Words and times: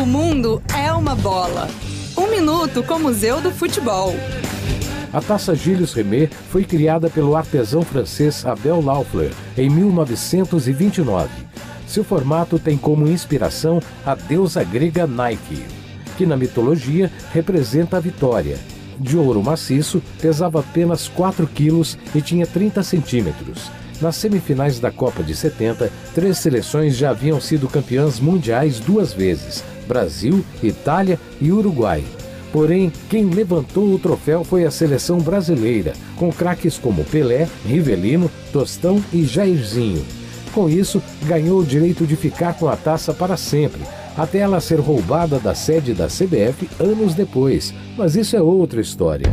O 0.00 0.06
mundo 0.06 0.62
é 0.74 0.90
uma 0.94 1.14
bola. 1.14 1.68
Um 2.16 2.26
minuto 2.30 2.82
com 2.82 2.94
o 2.94 3.00
Museu 3.00 3.38
do 3.38 3.50
Futebol. 3.50 4.14
A 5.12 5.20
taça 5.20 5.54
Gilles 5.54 5.92
Rimet 5.92 6.32
foi 6.50 6.64
criada 6.64 7.10
pelo 7.10 7.36
artesão 7.36 7.82
francês 7.82 8.46
Abel 8.46 8.80
Laufler 8.80 9.30
em 9.58 9.68
1929. 9.68 11.28
Seu 11.86 12.02
formato 12.02 12.58
tem 12.58 12.78
como 12.78 13.06
inspiração 13.06 13.78
a 14.06 14.14
deusa 14.14 14.64
grega 14.64 15.06
Nike, 15.06 15.66
que 16.16 16.24
na 16.24 16.34
mitologia 16.34 17.12
representa 17.34 17.98
a 17.98 18.00
vitória. 18.00 18.58
De 18.98 19.18
ouro 19.18 19.42
maciço, 19.42 20.02
pesava 20.18 20.60
apenas 20.60 21.08
4 21.08 21.46
quilos 21.46 21.98
e 22.14 22.22
tinha 22.22 22.46
30 22.46 22.82
centímetros. 22.82 23.70
Nas 24.00 24.16
semifinais 24.16 24.80
da 24.80 24.90
Copa 24.90 25.22
de 25.22 25.34
70, 25.34 25.90
três 26.14 26.38
seleções 26.38 26.96
já 26.96 27.10
haviam 27.10 27.40
sido 27.40 27.68
campeãs 27.68 28.18
mundiais 28.18 28.80
duas 28.80 29.12
vezes: 29.12 29.62
Brasil, 29.86 30.44
Itália 30.62 31.18
e 31.40 31.52
Uruguai. 31.52 32.02
Porém, 32.52 32.92
quem 33.08 33.26
levantou 33.26 33.94
o 33.94 33.98
troféu 33.98 34.42
foi 34.42 34.64
a 34.64 34.70
seleção 34.70 35.18
brasileira, 35.18 35.92
com 36.16 36.32
craques 36.32 36.78
como 36.78 37.04
Pelé, 37.04 37.48
Rivelino, 37.64 38.30
Tostão 38.52 39.02
e 39.12 39.24
Jairzinho. 39.24 40.04
Com 40.52 40.68
isso, 40.68 41.00
ganhou 41.26 41.60
o 41.60 41.64
direito 41.64 42.04
de 42.04 42.16
ficar 42.16 42.54
com 42.54 42.68
a 42.68 42.76
taça 42.76 43.14
para 43.14 43.36
sempre, 43.36 43.82
até 44.16 44.38
ela 44.38 44.60
ser 44.60 44.80
roubada 44.80 45.38
da 45.38 45.54
sede 45.54 45.94
da 45.94 46.06
CBF 46.08 46.68
anos 46.80 47.14
depois. 47.14 47.72
Mas 47.96 48.16
isso 48.16 48.34
é 48.36 48.42
outra 48.42 48.80
história. 48.80 49.32